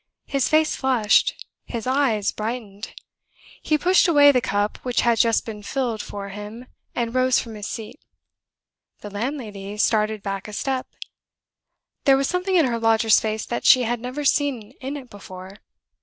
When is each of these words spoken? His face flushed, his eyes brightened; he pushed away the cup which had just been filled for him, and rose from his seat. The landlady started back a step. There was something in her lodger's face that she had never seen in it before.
His 0.25 0.49
face 0.49 0.75
flushed, 0.75 1.45
his 1.63 1.85
eyes 1.85 2.31
brightened; 2.31 2.95
he 3.61 3.77
pushed 3.77 4.07
away 4.07 4.31
the 4.31 4.41
cup 4.41 4.77
which 4.79 5.01
had 5.01 5.19
just 5.19 5.45
been 5.45 5.61
filled 5.61 6.01
for 6.01 6.29
him, 6.29 6.65
and 6.95 7.13
rose 7.13 7.37
from 7.37 7.53
his 7.53 7.67
seat. 7.67 7.99
The 9.01 9.11
landlady 9.11 9.77
started 9.77 10.23
back 10.23 10.47
a 10.47 10.53
step. 10.53 10.87
There 12.05 12.17
was 12.17 12.27
something 12.27 12.55
in 12.55 12.65
her 12.65 12.79
lodger's 12.79 13.19
face 13.19 13.45
that 13.45 13.63
she 13.63 13.83
had 13.83 13.99
never 13.99 14.25
seen 14.25 14.71
in 14.81 14.97
it 14.97 15.07
before. 15.11 15.57